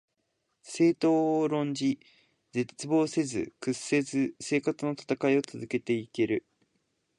[0.63, 1.99] 政党を論じ、
[2.53, 6.43] 絶望せず、屈せず生活のたたかいを続けて行ける